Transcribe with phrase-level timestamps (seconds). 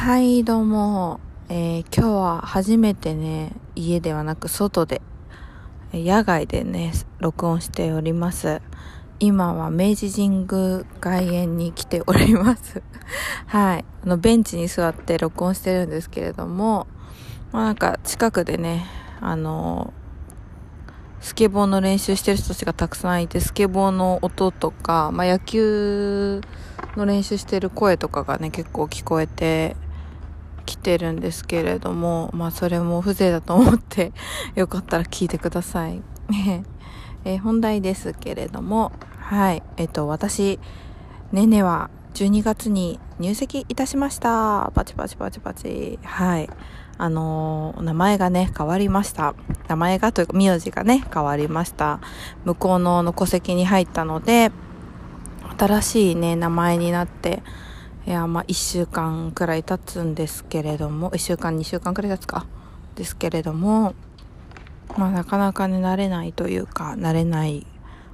[0.00, 1.18] はい、どうも。
[1.48, 5.02] えー今日は初めてね、家ではなく外で、
[5.92, 8.62] 野外でね、録音しております。
[9.18, 12.80] 今は明治神宮外苑に来ております。
[13.46, 13.84] はい。
[14.04, 16.86] あの、ベンチに座って録音してるんですけれども、
[17.50, 18.86] まあなんか近くでね、
[19.20, 19.92] あの
[21.20, 26.40] スケボーの練習してる人たちがたくさんいて、スケボーの音とか、まあ野球
[26.96, 29.74] の練習してる声とかがね、結構聞こえて
[30.68, 34.12] きてるんですけれども、まあそれも風情だと思って、
[34.54, 36.02] よかったら聞いてください。
[37.24, 39.62] えー本題ですけれども、はい。
[39.76, 40.58] えっと、私、
[41.32, 44.70] ねねは12月に入籍いたしました。
[44.74, 45.98] パチパチパチパチ。
[46.02, 46.48] はい。
[46.96, 49.34] あのー名前がね、変わりました。
[49.68, 52.00] 名前がというか、名字がね、変わりました。
[52.44, 54.50] 向こうのの戸籍に入ったので、
[55.58, 57.42] 新しいね、名前になって、
[58.08, 62.46] いや、まあ、1週間くらい経つんですけれども、1週間、2週間くらい経つか。
[62.94, 63.94] ですけれども、
[64.96, 67.66] まあ、なかなかね、慣れないというか、慣れない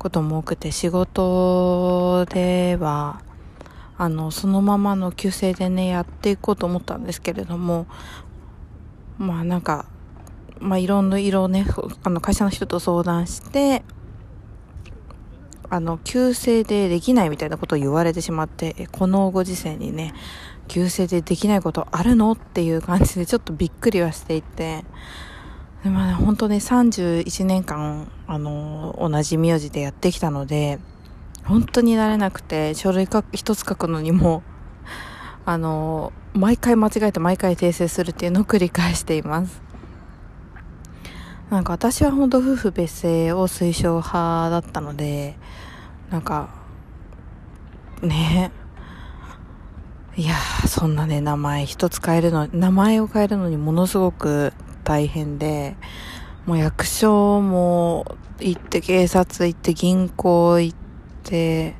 [0.00, 3.20] ことも多くて、仕事では、
[3.96, 7.86] あの、そのままの旧姓でね、やっていこうと思ったんですけれども、
[9.18, 9.86] まあ、なんか、
[10.58, 11.64] まあ、いろんな色をね、
[12.02, 13.84] あの、会社の人と相談して、
[15.70, 20.14] あの、旧姓でできないみたいなことを言われてしまって、このご時世にね、
[20.68, 24.84] 旧姓でできないことあるのっていう感じでちょっとびっくりはしていて、
[25.84, 30.78] でまあね、本当ね、31年間、あの、同じ名字でやってきたので、
[31.44, 34.42] 本当になれなくて、書類書く一つ書くのにも、
[35.44, 39.62] あの、毎回間違えて毎回訂正するっていうのを繰り返しています。
[41.50, 45.36] なんか私は本当夫婦別姓を推奨派だったので、
[46.10, 46.48] なんか、
[48.02, 48.50] ね。
[50.16, 55.76] いやー、そんなね、名前一つ変えるの、名前を変えるのにものすごく大変で、
[56.46, 60.76] もう役所も行って、警察行って、銀行行っ
[61.22, 61.76] て、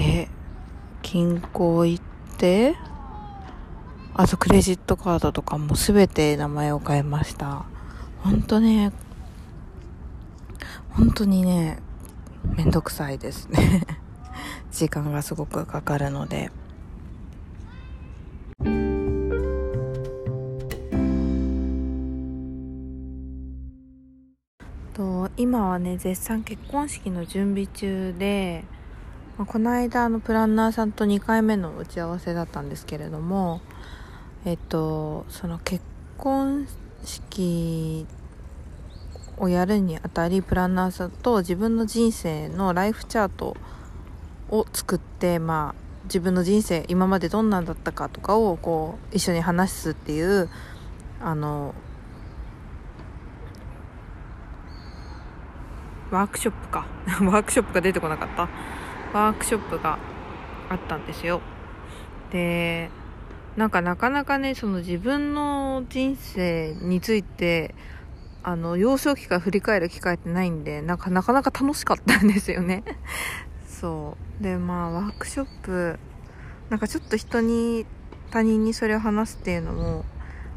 [0.00, 0.28] え、
[1.02, 2.04] 銀行行っ
[2.36, 2.74] て、
[4.16, 7.64] あとクレジットカードとかもすべて名前を変えました。
[8.22, 8.92] ほんとね、
[10.90, 11.80] 本当にね、
[12.56, 13.84] めんどくさいですね。
[14.70, 16.52] 時間がすごくかかるので。
[24.92, 28.64] と今はね絶賛結婚式の準備中で、
[29.36, 33.60] まあこの間のプランナーさんと2回目の打ち合わせだったんですけれども
[34.44, 35.82] えっとその結
[36.18, 36.66] 婚
[37.04, 38.06] 式
[39.36, 43.56] をやるにあたりプランナーさんと自分の人生のライフチャート
[44.50, 50.50] を作ってまあ自分の人生今までどんなんだったかとかをこう一緒に話すっていう
[51.20, 51.74] あの
[56.10, 56.86] ワークショップか。
[57.26, 58.42] ワークショップが出てこなかった。
[59.18, 59.98] ワークショップが
[60.68, 61.40] あったんですよ。
[62.30, 62.90] で
[63.56, 67.74] なんかなかなかねその自分の人生について
[68.42, 72.84] あの幼少期から振り返る機会ってないんでなんかなかなか楽しかったんですよね。
[73.66, 74.42] そう。
[74.42, 75.98] でまあワークショップ
[76.68, 77.86] なんかちょっと人に
[78.30, 80.04] 他人にそれを話すっていうのも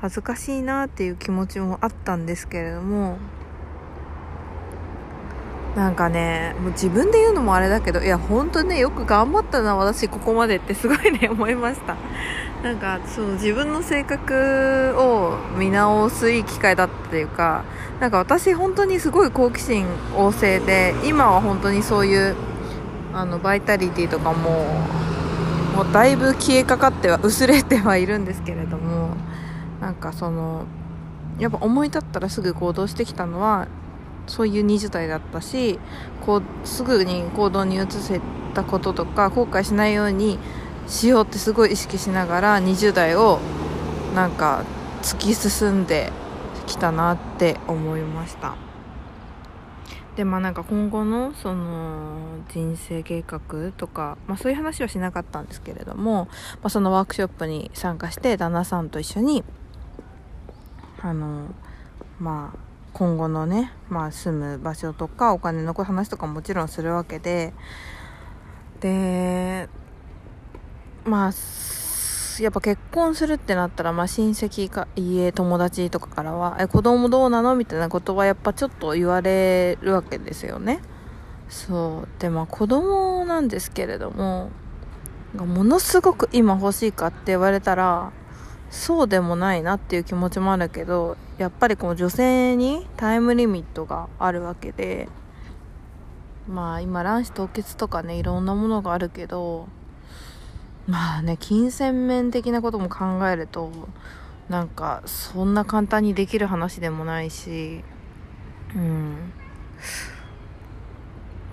[0.00, 3.18] 恥ずかしいなっていう気持ちもあったんですけれども
[5.78, 11.94] なんかねもう自分で言うのもあれだけどいや本当ねよく頑張ったな私ここまでってすごいね 思いました。
[12.64, 17.62] なんかそう自分の性格を見直すいい機会だったというか
[18.00, 22.34] なんか私本当にすごい好奇心旺盛で今は本当にそういう
[23.14, 24.64] あのバイタリティとかも
[25.76, 29.10] もうだいぶ消えかかっては薄れてはいるんですけれども
[29.80, 30.64] なんかその
[31.38, 33.68] やっぱ思い立ったらすぐ行動してきたのは
[34.28, 35.78] そういう20代だったし
[36.24, 38.20] こうすぐに行動に移せ
[38.54, 40.38] たこととか後悔しないように
[40.86, 43.40] しようってすごい意識しながら20代を
[44.14, 44.64] なんか
[45.02, 46.12] 突き進んで
[46.66, 48.56] きたなって思いました。
[50.16, 56.24] でまあなんか今後のその人生計画とか、まあ、そういう話はしなかったんですけれども、
[56.54, 59.44] まあ、そのワークショップに参加して旦那さんと一緒に
[61.00, 61.54] あの
[62.18, 67.52] まあ今後のね、まあ、住む場所とかお金の話とかももちろんするわけで。
[68.80, 69.68] で
[71.04, 71.32] まあ
[72.42, 80.80] やっぱ結婚するってなったら、まあ、親戚か家友達とかからは「え子供どうなの?」みたいなことはやっぱちょっと言われるわけですよね。
[81.48, 82.20] そう。
[82.20, 84.50] でまあ子供なんですけれども
[85.34, 88.12] ものすごく今欲しいかって言われたら
[88.70, 95.08] そうでもないなっていう気持ちもあるけどやっぱりこの女性にタイムリミットがあるわけで
[96.46, 99.68] まあ今卵子凍結とかねいろんなものがあるけど
[100.86, 103.70] まあね金銭面的なことも考えると
[104.48, 107.84] なんかそんな簡単にできる話でもないし
[108.74, 109.32] うん。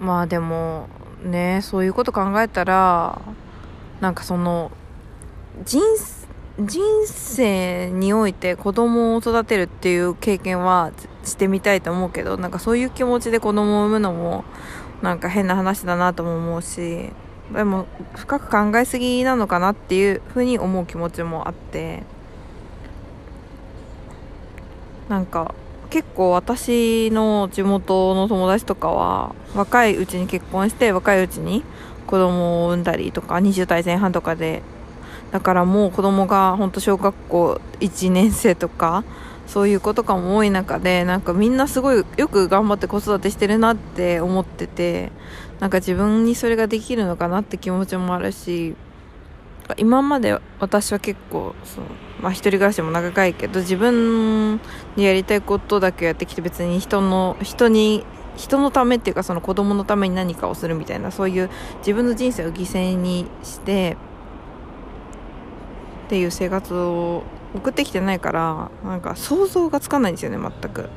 [0.00, 0.88] まあでも
[1.22, 3.20] ねそういうこと考えたら
[4.00, 4.70] なんかその
[5.64, 6.23] 人生
[6.58, 10.92] 人生において子供を育てるっていう経験は
[11.24, 14.44] してみたいと思うけどなんかそういう気持ちで子供を産むのも
[15.02, 17.10] なんか変な話だなとも思うし
[17.52, 22.04] でも深く考えすぎなのかなっていうふうに思う気持ちもあって
[25.08, 25.54] なんか
[25.90, 31.64] 結構私の地元の友達とかは若いうちに結婚して若いうちに
[32.06, 34.62] 子供を産んだりとか20代前半とかで
[35.34, 39.02] だからもう子供が本当小学校1年生とか
[39.48, 45.10] そういう子とかも多い中でなんかみんなすごいよく頑張って子育てしてるなって思ってて
[45.58, 48.76] なんか自分にそれができるのかなって気持ちもあるし
[49.76, 51.88] 今まで私は結構その、
[52.20, 54.60] まあ、一人暮らしも長いけど自分
[54.94, 58.04] にやりたいことだけやってきて別に人の人に
[58.36, 63.96] 人のためっていうかその子供のために何かをするみたいなそういう自分の人生を犠牲にして
[66.14, 67.24] っていう生活を
[67.56, 70.88] 送ってきてないからなんか想像がつかないんですよね全く。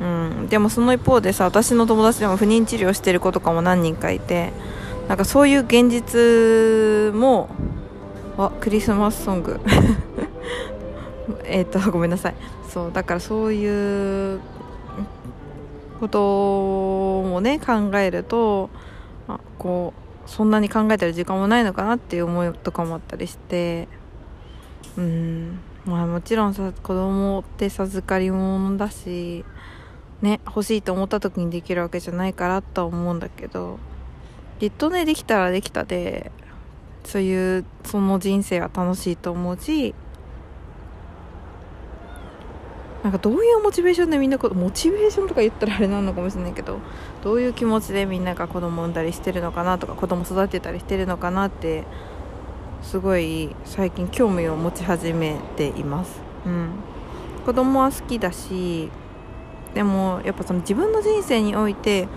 [0.00, 4.52] うん、でもその一方でさ私の友達でも不妊治療してる子とかも何人かいて
[5.08, 7.48] なんかそういう現実も
[8.38, 9.60] あクリスマスソング。
[11.42, 12.34] えっとごめんなさい。
[12.68, 14.40] そうだからそういう
[15.98, 18.70] こともね考えると
[19.26, 19.92] あこ
[20.24, 23.88] うそんなに考えてる時間もないのかなっていう思いとかもあったりして。
[24.96, 25.58] うん。
[25.84, 29.44] まあもちろんさ子供って授かり物だし
[30.20, 33.78] ね欲しいと思った時にできるわけじゃないからとは思うんだけど
[34.60, 36.30] きっとねできたらできたで
[37.04, 39.92] そういうその人生は楽しいと思うし
[43.02, 46.78] なんかどういうモチベーションでみんなモチベーションとか言ったらあれなのかもしれないけど
[47.24, 51.82] どういう気持ちでみんなが子供産んだりしてるのかなとか子供育てたりしてるのかなって
[52.82, 56.70] すごい最近興味を持ち始めています、うん、
[57.44, 58.90] 子供は好きだし
[59.74, 62.08] でもやっぱその自分の人生において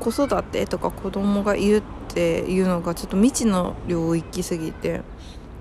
[0.00, 1.82] 子育てとか子供がいるっ
[2.12, 5.02] ていうのがちょっと未知の領域すぎて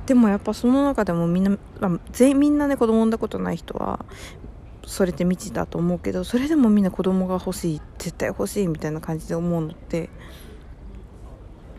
[0.06, 4.06] でもやっぱその中でもみんな、あ、全員みんなね子供産んだことない人は
[4.86, 10.10] それって未知だと思うけどそれでもみんな子供が欲しい絶対欲しいみたいな感じで思うのって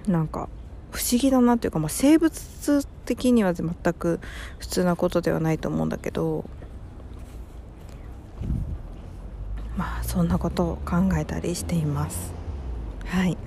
[0.06, 0.50] なんか
[0.90, 4.20] 不思議だなっていうか、まあ、生物的には全く
[4.58, 6.48] 普通なことではないと思うんだけど
[9.76, 12.32] まあそんなことを考えたりしています。
[13.06, 13.38] はい。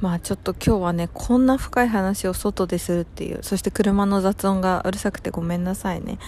[0.00, 6.18] まあちょっと今日はねこんな深い話を外でするっていうそして車の雑音がうるさくてごめんなさいね。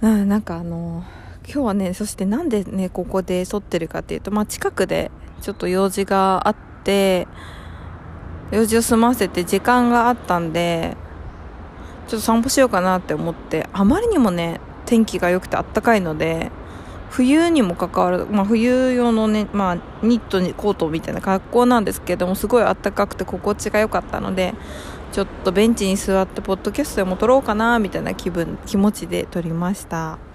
[0.00, 1.04] ななんかあの
[1.44, 5.10] 今日はねそしてなんでねここで撮ってるかっていうとまあ近くで
[5.40, 6.69] ちょっと用事があって、
[8.50, 10.96] 用事を済ませて時間があったんで、
[12.08, 16.50] ちょっと散歩しようかなって思って、あまりにもね、天気が良くてあったかいので、
[17.10, 24.54] 冬にもかかわらず、まあ、冬用のね、まあ、ニットにコートみたいな格好なんですけども、すごいあったかくて心地が良かったので、
[25.12, 30.29] ちょっとベンチに座ってポッドキャストでも撮ろうかな、みたいな気分、気持ちで撮りました。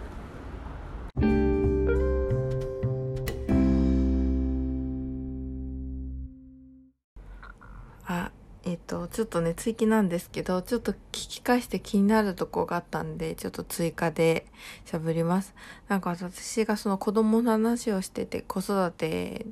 [9.15, 14.45] ちょっとね、追記なんですけど、ちょっと聞き返して気になるとこがあったんで、ちょっと追加で
[14.86, 15.55] 喋ります。
[15.88, 19.45] なんか私がその子供の話をしてて、子育て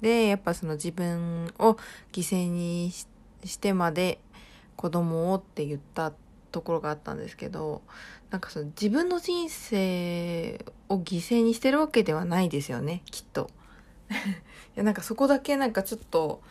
[0.00, 1.74] で、やっぱその自分を
[2.10, 4.18] 犠牲にしてまで
[4.74, 6.12] 子供をって言った
[6.50, 7.82] ところがあったんですけど、
[8.30, 13.48] なんかその自分の人生を犠牲にしてるわけではないですよね、きっと。
[14.10, 14.12] い
[14.74, 16.42] や、なんかそこだけなんかちょっと、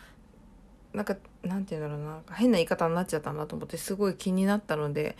[0.92, 5.16] なんかなんて言うんだろうな変な言い方になっちゃったなと思ってすごい気になったので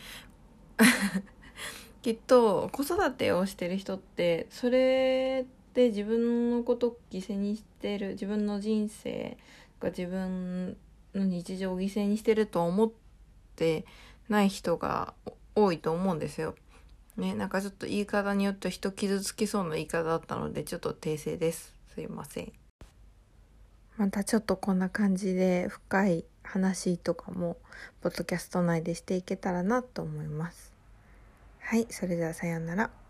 [2.02, 5.44] きっと子育てをしてる人ってそれ
[5.74, 9.36] で自分のことを犠牲にしてる自分の人生
[9.80, 10.76] が自分
[11.14, 12.90] の日常を犠牲にしてると思っ
[13.56, 13.84] て
[14.28, 15.14] ない人が
[15.54, 16.54] 多いと思うんですよ。
[17.16, 21.74] ね、なんかちょっと言い方によって人傷つきそうな言い方だったのでちょっと訂正です。
[21.94, 22.67] すいません。
[23.98, 27.56] またちょっとこんな感じで深い話とかも
[28.00, 30.72] ポッドキャスト内でしていけたらなと思います。
[31.58, 33.07] はい、それではさようなら。